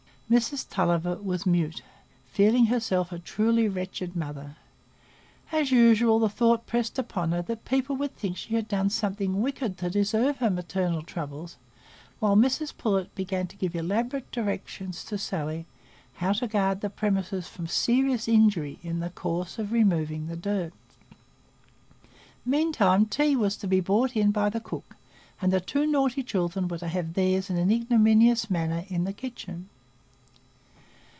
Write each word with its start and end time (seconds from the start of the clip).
Mrs 0.33 0.65
Tulliver 0.69 1.15
was 1.17 1.45
mute, 1.45 1.81
feeling 2.31 2.67
herself 2.67 3.11
a 3.11 3.19
truly 3.19 3.67
wretched 3.67 4.15
mother. 4.15 4.55
As 5.51 5.71
usual, 5.73 6.19
the 6.19 6.29
thought 6.29 6.65
pressed 6.65 6.97
upon 6.97 7.33
her 7.33 7.41
that 7.41 7.65
people 7.65 7.97
would 7.97 8.15
think 8.15 8.37
she 8.37 8.55
had 8.55 8.69
done 8.69 8.89
something 8.89 9.41
wicked 9.41 9.77
to 9.79 9.89
deserve 9.89 10.37
her 10.37 10.49
maternal 10.49 11.01
troubles, 11.01 11.57
while 12.21 12.37
Mrs 12.37 12.71
Pullet 12.77 13.13
began 13.13 13.45
to 13.47 13.57
give 13.57 13.75
elaborate 13.75 14.31
directions 14.31 15.03
to 15.03 15.17
Sally 15.17 15.65
how 16.13 16.31
to 16.31 16.47
guard 16.47 16.79
the 16.79 16.89
premises 16.89 17.49
from 17.49 17.67
serious 17.67 18.25
injury 18.29 18.79
in 18.81 19.01
the 19.01 19.09
course 19.09 19.59
of 19.59 19.73
removing 19.73 20.27
the 20.27 20.37
dirt. 20.37 20.71
Meantime 22.45 23.05
tea 23.05 23.35
was 23.35 23.57
to 23.57 23.67
be 23.67 23.81
brought 23.81 24.15
in 24.15 24.31
by 24.31 24.49
the 24.49 24.61
cook, 24.61 24.95
and 25.41 25.51
the 25.51 25.59
two 25.59 25.85
naughty 25.85 26.23
children 26.23 26.69
were 26.69 26.77
to 26.77 26.87
have 26.87 27.15
theirs 27.15 27.49
in 27.49 27.57
an 27.57 27.69
ignominious 27.69 28.49
manner 28.49 28.85
in 28.87 29.03
the 29.03 29.11
kitchen. 29.11 29.67